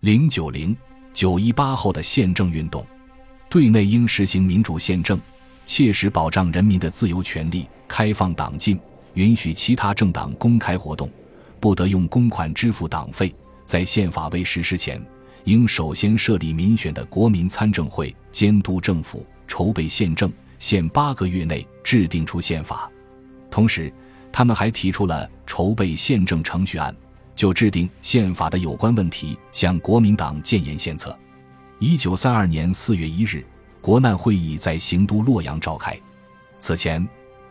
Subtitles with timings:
[0.00, 0.74] 零九零
[1.12, 2.86] 九一八后的宪政运动，
[3.50, 5.20] 对内应实行民主宪政，
[5.66, 8.80] 切实保障人民的自由权利，开放党禁，
[9.12, 11.10] 允许其他政党公开活动，
[11.60, 13.34] 不得用公款支付党费。
[13.66, 14.98] 在宪法未实施前，
[15.44, 22.90] 应首先设立民选的国民参政会，监督政府，筹备宪政，限八个月内制定出宪法。
[23.50, 23.92] 同时，
[24.32, 26.96] 他们还提出了筹备宪政程序案，
[27.40, 31.18] 就制定宪法的有关问题向国民党建言献策。
[31.78, 33.42] 一九三二年四月一日，
[33.80, 35.98] 国难会议在行都洛阳召开。
[36.58, 37.08] 此前，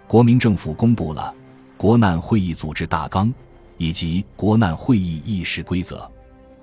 [0.07, 1.33] 国民政府公布了
[1.75, 3.33] 国难会议组织大纲
[3.77, 6.07] 以及国难会议议事规则。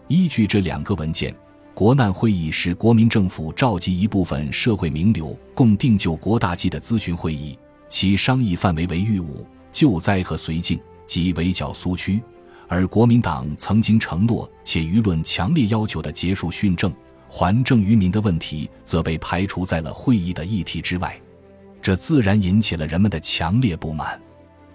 [0.07, 1.35] 依据这两个文件，
[1.75, 7.59] 国难会议是国民政府召集一部分社会名流共定就国大计的咨询会议，
[7.89, 9.45] 其商议范围为豫武。
[9.73, 12.23] 救灾和绥靖及围剿苏区，
[12.69, 16.93] 而国民党曾经承诺且舆论强烈要求的结束训政、
[17.29, 21.19] 还政于民的问题，则被排除在了会议的议题之外，
[21.81, 24.21] 这自然引起了人们的强烈不满。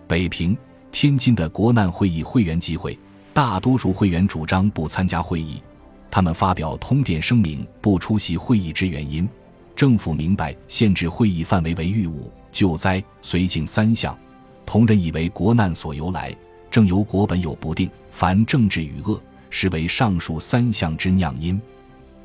[0.08, 0.58] 北平、
[0.92, 2.98] 天津的国难会议会员集会，
[3.34, 5.62] 大多数会员主张不参加会议，
[6.10, 9.28] 他们发表通电声明，不出席会议之原因。
[9.76, 14.18] 政府明白限制会议范围为御武、救灾、绥靖三项。
[14.66, 16.36] 同人以为国难所由来，
[16.72, 21.62] 正由国本有不定，凡政治与恶，实为上述三项之酿因。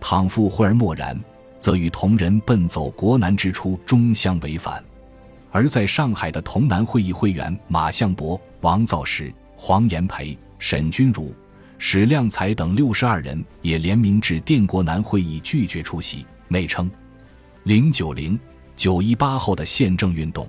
[0.00, 1.20] 倘复忽而默然，
[1.58, 4.82] 则与同人奔走国难之初终相违反。
[5.50, 11.34] 而在上海的同南会议会员马相伯、王造时、黄炎培、沈钧儒、
[11.78, 16.88] 史量才等六十二人也联名致电国南会议，拒绝出席，内称：
[17.64, 18.38] 零九零
[18.76, 20.48] 九一八后的宪政运动。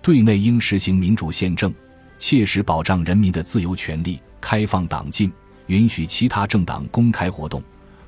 [0.00, 1.74] 对内应实行民主宪政，
[2.18, 5.32] 切实保障人民的自由权利，开放党禁，
[5.66, 7.62] 允许其他政党公开活动，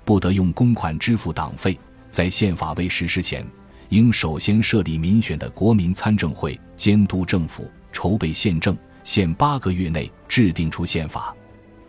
[0.04, 1.78] 不得用公款支付党费。
[2.10, 3.46] 在宪法未实施前，
[3.90, 11.34] 应首先设立民选的国民参政会，监督政府，筹备宪政，限八个月内制定出宪法。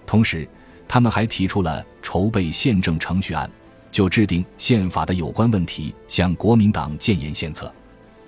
[0.06, 0.48] 同时，
[0.88, 3.50] 他们还提出了筹备宪政程序案，
[3.92, 7.74] 就制定宪法的有关问题向国民党建言献策。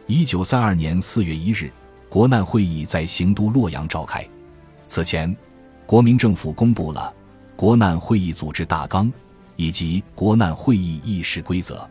[0.07, 1.72] 一九三二年四月一日，
[2.11, 4.27] 国难会议在行都洛阳召开。
[4.85, 5.33] 此前，
[5.85, 7.13] 国民政府公布了
[7.55, 9.09] 国难会议组织大纲
[9.55, 11.89] 以及国难会议议事规则。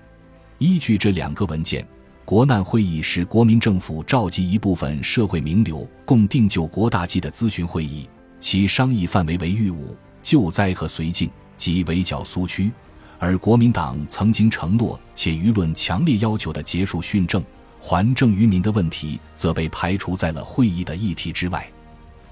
[0.58, 1.88] 依据这两个文件，
[2.26, 8.06] 国难会议是国民政府召集一部分社会名流共定就国大计的咨询会议，
[8.38, 12.70] 其商议范围为御武、救灾和绥靖及围剿苏区，
[13.18, 17.42] 而国民党曾经承诺且舆论强烈要求的结束训政。
[17.80, 21.66] 还政于民的问题则被排除在了会议的议题之外，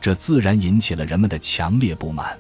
[0.01, 2.39] 这自然引起了人们的强烈不满。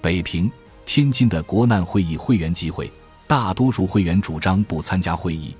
[0.00, 0.50] 北平、
[0.86, 2.90] 天津的国难会议会员集会，
[3.26, 5.54] 大多数会员主张不参加会议，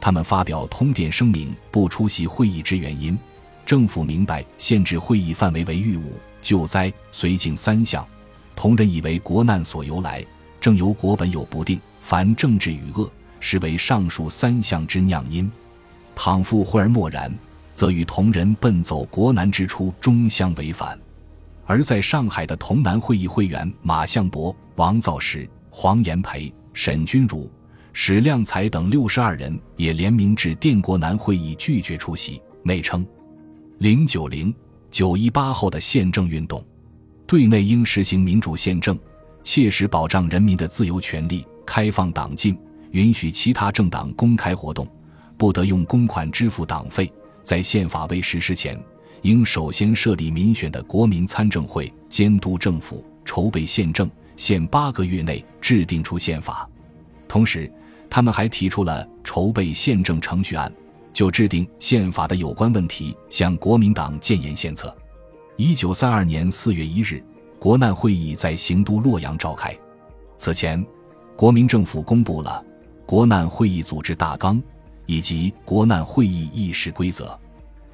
[0.00, 3.18] 他们发表通电声明，不出席会议之原因。
[3.64, 6.12] 政府明白限制会议范围为御武、
[6.42, 8.06] 救灾、绥靖三项，
[8.54, 10.22] 同人以为国难所由来，
[10.60, 15.50] 正由国本有不定，凡政治与恶，实为上述三项之酿因。
[16.14, 17.32] 倘复忽而默然，
[17.74, 20.98] 则与同人奔走国难之初终相违反。
[21.66, 27.50] 而在上海的同南会议会员马相伯、王造时、黄炎培、沈钧儒、
[27.92, 33.06] 史量才等六十二人也联名致电国南会议，拒绝出席，内称：
[33.78, 34.54] 零九零
[34.90, 36.62] 九一八后的宪政运动，
[37.26, 38.98] 对内应实行民主宪政，
[39.42, 42.56] 切实保障人民的自由权利，开放党禁，
[42.90, 44.86] 允许其他政党公开活动。
[45.44, 47.12] 不得用公款支付党费。
[47.42, 48.82] 在宪法未实施前，
[49.20, 56.66] 应首先设立民选的国民参政会，监督政府，筹备宪政，限八个月内制定出宪法。
[57.28, 57.70] 同时，
[58.08, 60.72] 他们还提出了筹备宪政程序案，
[61.12, 64.96] 就制定宪法的有关问题向国民党建言献策。
[65.58, 67.22] 一九三二年四月一日，
[67.58, 69.76] 国难会议在行都洛阳召开。
[70.38, 70.82] 此前，
[71.36, 72.64] 国民政府公布了
[73.04, 74.58] 国难会议组织大纲。
[75.06, 77.38] 以及国难会议议事规则，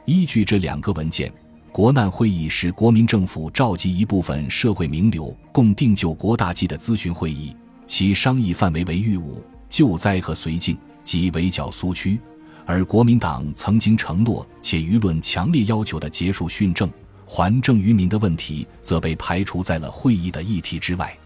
[0.05, 1.33] 依据这两个文件，
[1.73, 7.55] 国难会议是国民政府召集一部分社会名流共定就国大计的咨询会议，
[7.87, 12.19] 其商议范围为御武、救灾和绥靖及围剿苏区，
[12.65, 16.89] 而国民党曾经承诺且舆论强烈要求的结束训政、
[17.27, 21.17] 还政于民的问题，则被排除在了会议的议题之外，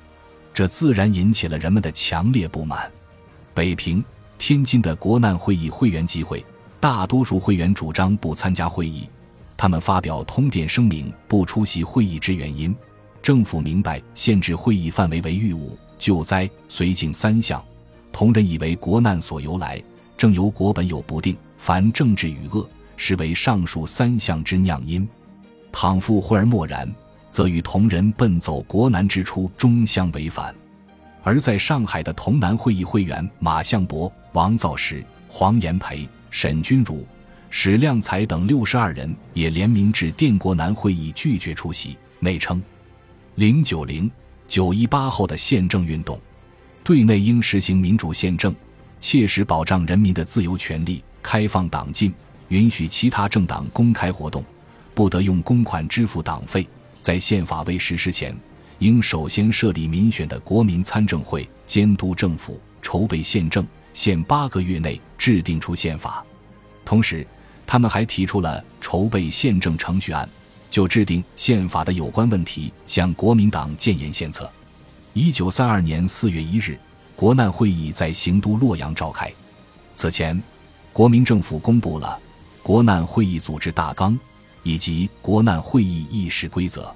[0.53, 2.91] 这自然引起了人们的强烈不满。
[3.53, 4.05] 北平。
[4.47, 6.45] 天津的国难会议会员集会，
[6.79, 9.09] 大多数会员主张不参加会议，
[9.57, 12.77] 他们发表通电声明，不出席会议之原因。
[13.23, 17.65] 政府明白限制会议范围为御武、救灾、绥靖三项。
[18.13, 19.83] 同人以为国难所由来，
[20.15, 22.69] 正由国本有不定，凡政治与恶，
[22.99, 25.09] 实为上述三项之酿因。
[25.73, 26.87] 倘复忽而默然，
[27.33, 30.55] 则与同人奔走国难之初终相违反。
[31.25, 37.05] 而在上海的同南会议会员马相伯、王造时、黄炎培、沈君儒、
[37.49, 42.63] 史量才等六十二人也联名至电国南会议拒绝出席，内称：
[43.37, 44.09] 零九零
[44.47, 46.21] 九一八后的宪政运动。
[46.85, 48.55] 对内应实行民主宪政，
[49.01, 52.13] 切实保障人民的自由权利，开放党禁，
[52.49, 54.45] 允许其他政党公开活动，
[54.95, 56.69] 不得用公款支付党费。
[57.01, 58.37] 在宪法未实施前，
[58.81, 66.25] 应首先设立民选的国民参政会，监督政府，筹备宪政，限八个月内制定出宪法。
[66.85, 67.27] 同时，
[67.67, 70.29] 他们还提出了筹备宪政程序案，
[70.69, 74.51] 就制定宪法的有关问题向国民党建言献策。
[75.13, 76.79] 一九三二年四月一日，
[77.15, 79.33] 国难会议在行都洛阳召开。
[79.95, 80.43] 此前，
[80.93, 82.19] 国民政府公布了
[82.63, 84.19] 国难会议组织大纲
[84.65, 86.95] 以及国难会议议事规则。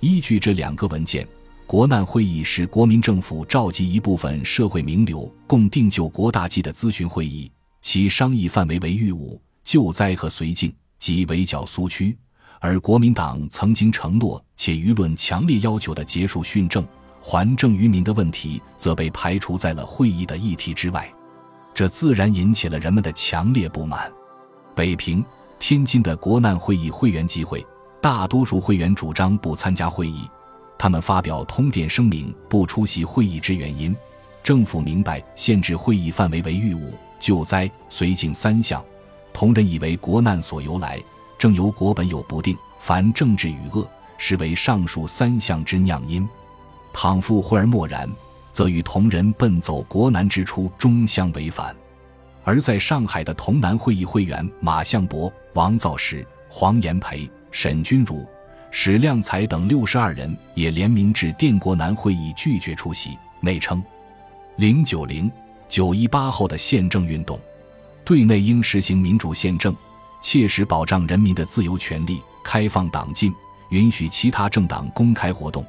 [0.00, 1.26] 依据这两个文件，
[1.66, 7.50] 国难会议是国民政府召集一部分社会名流共定就国大计的咨询会议，
[7.80, 12.16] 其商议范围为御武、救灾和绥靖及围剿苏区。
[12.60, 16.86] 而国民党曾经承诺且舆论强烈要求的结束训政。
[17.20, 21.12] 还政于民的问题则被排除在了会议的议题之外，
[21.74, 24.10] 这自然引起了人们的强烈不满。
[24.76, 25.22] 北平、
[25.58, 27.66] 天津的国难会议会员集会，
[28.00, 30.28] 大多数会员主张不参加会议，
[30.78, 33.94] 他们发表通电声明不出席会议之原因。
[34.42, 38.82] 政府明白限制会议范围为御武、救灾、绥靖三项，
[39.32, 41.02] 同人以为国难所由来，
[41.36, 43.86] 正由国本有不定，凡政治与恶，
[44.16, 46.26] 实为上述三项之酿因。
[46.92, 48.08] 倘复忽而默然，
[48.52, 51.74] 则与同人奔走国难之初终相违反。
[52.44, 58.26] 而在上海的同南会议会员马相伯、王造时、黄炎培、沈君儒、
[58.70, 63.82] 史量才等六十二人也联名致电国南会议拒绝出席，内称：
[64.56, 65.30] 零九零
[65.68, 67.38] 九一八后的宪政运动，
[68.04, 69.74] 对内应实行民主宪政，
[70.20, 73.32] 切实保障人民的自由权利，开放党禁，
[73.70, 75.64] 允许其他政党公开活动。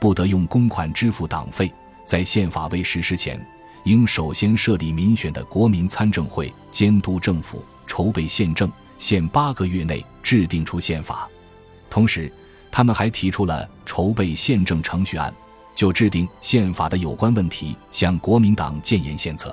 [0.00, 1.72] 不得用公款支付党费。
[2.04, 3.40] 在宪法未实施前，
[3.84, 8.68] 应首先设立民选的国民参政会，监督政府，筹备宪政，
[9.02, 11.28] 限八个月内制定出宪法。
[11.90, 12.32] 同时，
[12.70, 15.34] 他们还提出了筹备宪政程序案，
[15.74, 19.52] 就制定宪法的有关问题向国民党建言献策。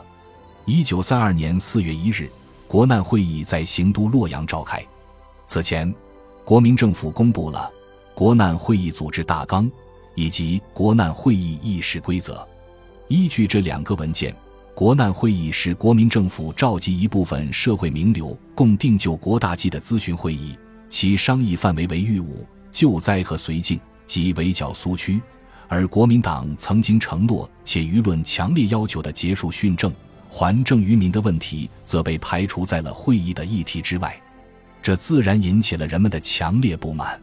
[0.66, 2.30] 一九三二年四月一日，
[2.68, 4.86] 国难会议在行都洛阳召开。
[5.48, 5.92] 此前，
[6.46, 7.68] 国民政府公布了
[8.14, 9.68] 国难会议组织大纲。
[10.16, 12.46] 以及国难会议议事规则，
[13.08, 14.36] 依据这两个文件，
[14.80, 23.78] 国难会议是国民政府召集一部分社会名流共定就国大计的咨询会议，其商议范围为御武、救灾和绥靖
[24.08, 25.22] 及围剿苏区。
[25.68, 29.94] 而国民党曾经承诺且舆论强烈要求的结束训政、
[30.30, 34.18] 还政于民的问题，则被排除在了会议的议题之外，
[34.82, 37.22] 这自然引起了人们的强烈不满。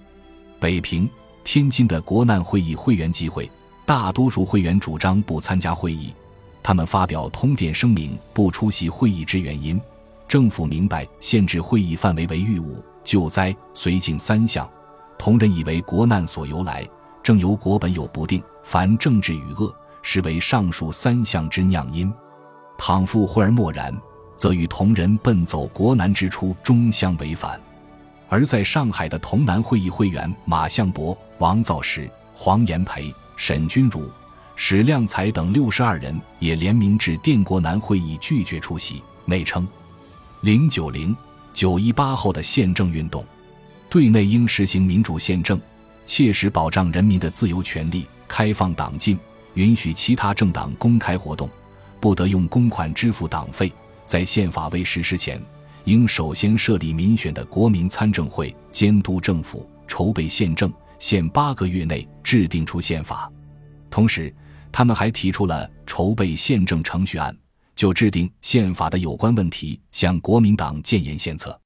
[0.61, 1.08] 北平。
[1.43, 3.50] 天津的国难会议会员集会，
[3.87, 6.12] 大多数会员主张不参加会议，
[6.67, 9.81] 他们发表通电声明不出席会议之原因。
[10.27, 14.69] 政府明白限制会议范围为御武、救灾、绥靖三项，
[15.17, 16.85] 同人以为国难所由来，
[17.23, 22.13] 正由国本有不定，凡政治与恶，实为上述三项之酿因。
[22.77, 23.96] 倘复忽而默然，
[24.37, 27.61] 则与同人奔走国难之初终相违反。
[28.29, 34.11] 而在上海的同南会议会员马相伯、王造时、黄炎培、沈君儒、
[34.58, 39.69] 史量才等六十二人也联名致电国南会议拒绝出席，内称：
[40.41, 41.15] 零九零
[41.53, 43.25] 九一八后的宪政运动，
[43.91, 45.60] 对内应实行民主宪政，
[46.06, 49.19] 切实保障人民的自由权利，开放党禁，
[49.55, 51.48] 允许其他政党公开活动，
[52.01, 53.70] 不得用公款支付党费。
[54.06, 55.41] 在宪法未实施前。
[55.84, 63.31] 应首先设立民选的国民参政会，监督政府，筹备宪政，限八个月内制定出宪法。
[63.89, 64.34] 同时，
[64.77, 67.35] 他们还提出了筹备宪政程序案，
[67.75, 71.59] 就制定宪法的有关问题向国民党建言献策。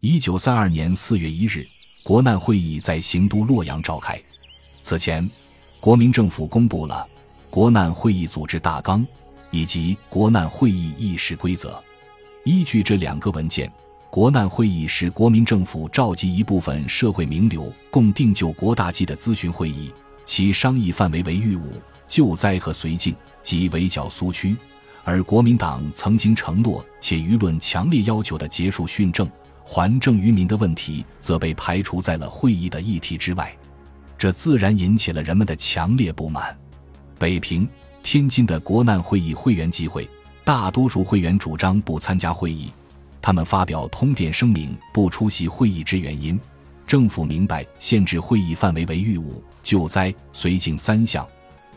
[0.00, 1.64] 一九三二年四月一日，
[2.02, 4.20] 国难会议在行都洛阳召开。
[4.82, 5.30] 此前，
[5.78, 7.06] 国民政府公布了
[7.48, 9.06] 国难会议组织大纲
[9.52, 11.80] 以及国难会议议事规则。
[12.44, 13.72] 依据这两个文件，
[14.10, 19.92] 国难会议是国民政府召集一部分社会名流共定就国大计的咨询会议，
[20.24, 21.70] 其商议范围为御武、
[22.08, 24.56] 救灾和绥靖及围剿苏区，
[25.04, 29.30] 而国民党曾经承诺且舆论强烈要求的结束训政、
[29.62, 33.54] 还政于民的问题，则被排除在了会议的议题之外，
[34.16, 36.56] 这自然引起了人们的强烈不满。
[37.18, 37.68] 北平、
[38.02, 40.08] 天津的国难会议会员集会，
[40.44, 42.72] 大多数会员主张不参加会议，
[43.20, 46.40] 他们发表通电声明，不出席会议之原因。
[46.86, 51.26] 政府明白，限制会议范围为御武、救灾、绥靖三项。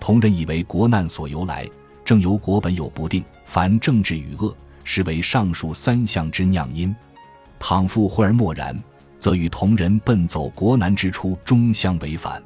[0.02, 1.70] 同人以为国难所由来，
[2.04, 4.54] 正由国本有不定，凡政治与恶，
[4.84, 6.94] 实为上述三项之酿因。
[7.60, 8.76] 倘复会而默然，
[9.20, 12.42] 则与同人奔走国难之初终相违反。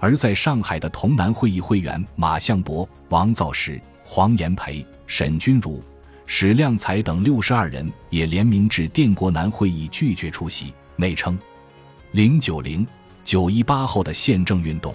[0.00, 5.80] 而在上海的同南会议会员马相伯、王造时、黄炎培、沈钧儒、
[6.26, 11.38] 史量才等六十二人也联名致电国南会议，拒绝出席，内称。
[12.10, 12.84] 零九零
[13.22, 14.92] 九一八后的宪政运动，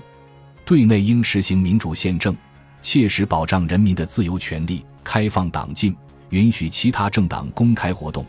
[0.65, 2.35] 对内应实行民主宪政，
[2.81, 5.95] 切实保障人民的自由权利，开放党禁，
[6.29, 8.25] 允许其他政党公开活动，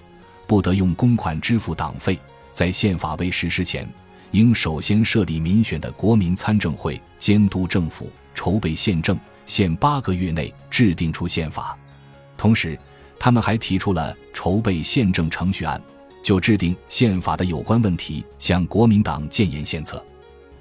[0.47, 2.19] 不得用公款支付党费。
[2.53, 3.89] 在宪法未实施前，
[4.33, 11.75] 应首先设立民选的国民参政会，监督政府，筹备宪政，限八个月内制定出宪法。
[12.37, 12.79] 同时，
[13.19, 15.81] 他们还提出了筹备宪政程序案。
[16.23, 20.05] 就制定宪法的有关问题，向国民党建言献策。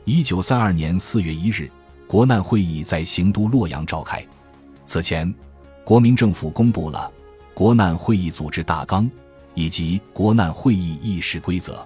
[0.07, 1.67] 一九三二年四月一日，
[2.05, 4.23] 国难会议在行都洛阳召开。
[4.85, 5.33] 此前，
[5.83, 7.11] 国民政府公布了
[7.55, 9.09] 国难会议组织大纲
[9.55, 11.83] 以及国难会议议事规则。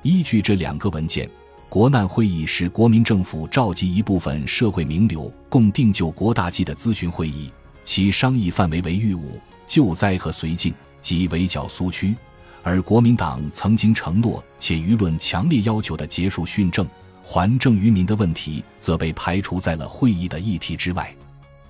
[0.00, 1.28] 依据这两个文件，
[1.68, 7.52] 国难会议是国民政府召集一部分社会名流共定就国大计的咨询会议，
[7.84, 12.16] 其商议范围为御武、救灾和绥靖及围剿苏区。
[12.62, 16.86] 而国民党曾经承诺且舆论强烈要求的结束训政、
[17.22, 21.14] 还政于民的问题，则被排除在了会议的议题之外，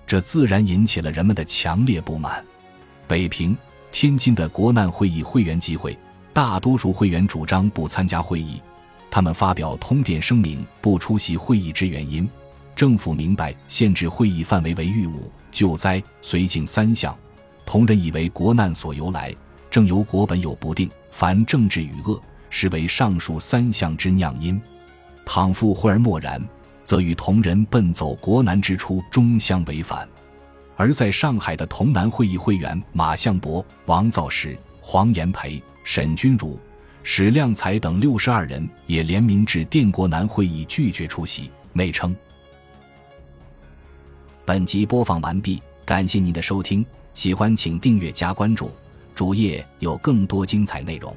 [0.07, 2.45] 这自然引起了人们的强烈不满。
[3.07, 3.57] 北平、
[3.93, 5.99] 天津的国难会议会员集会，
[6.33, 8.61] 大多数会员主张不参加会议，
[9.11, 12.29] 他们发表通电声明，不出席会议之原因。
[12.77, 17.15] 政府明白，限制会议范围为御武、救灾、绥靖三项，
[17.67, 19.35] 同人以为国难所由来。
[19.71, 24.61] 正由国本有不定，凡政治与恶，实为上述三项之酿因。
[25.25, 26.43] 倘复会而默然，
[26.85, 30.09] 则与同人奔走国难之初终相违反。
[30.77, 36.59] 而在上海的同南会议会员马相伯、王造时、黄炎培、沈钧儒、
[37.03, 42.17] 史量才等六十二人也联名致电国南会议，拒绝出席，内称。
[44.45, 46.85] 本集播放完毕，感谢您的收听，
[47.15, 48.71] 喜欢请订阅加关注。
[49.15, 51.15] 主页有更多精彩内容。